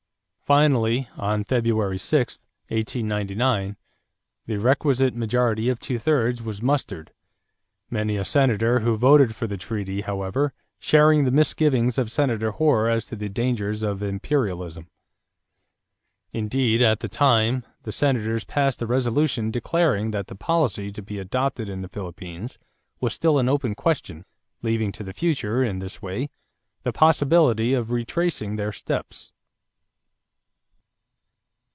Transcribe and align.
Finally, 0.53 1.07
on 1.15 1.45
February 1.45 1.97
6, 1.97 2.39
1899, 2.67 3.77
the 4.47 4.57
requisite 4.59 5.15
majority 5.15 5.69
of 5.69 5.79
two 5.79 5.97
thirds 5.97 6.41
was 6.41 6.61
mustered, 6.61 7.13
many 7.89 8.17
a 8.17 8.25
Senator 8.25 8.81
who 8.81 8.97
voted 8.97 9.33
for 9.33 9.47
the 9.47 9.55
treaty, 9.55 10.01
however, 10.01 10.51
sharing 10.77 11.23
the 11.23 11.31
misgivings 11.31 11.97
of 11.97 12.11
Senator 12.11 12.51
Hoar 12.51 12.89
as 12.89 13.05
to 13.05 13.15
the 13.15 13.29
"dangers 13.29 13.81
of 13.81 14.03
imperialism." 14.03 14.89
Indeed 16.33 16.81
at 16.81 16.99
the 16.99 17.07
time, 17.07 17.63
the 17.83 17.93
Senators 17.93 18.43
passed 18.43 18.81
a 18.81 18.85
resolution 18.85 19.51
declaring 19.51 20.11
that 20.11 20.27
the 20.27 20.35
policy 20.35 20.91
to 20.91 21.01
be 21.01 21.17
adopted 21.17 21.69
in 21.69 21.81
the 21.81 21.87
Philippines 21.87 22.59
was 22.99 23.13
still 23.13 23.39
an 23.39 23.47
open 23.47 23.73
question, 23.73 24.25
leaving 24.61 24.91
to 24.91 25.03
the 25.05 25.13
future, 25.13 25.63
in 25.63 25.79
this 25.79 26.01
way, 26.01 26.29
the 26.83 26.91
possibility 26.91 27.73
of 27.73 27.89
retracing 27.89 28.57
their 28.57 28.73
steps. 28.73 29.31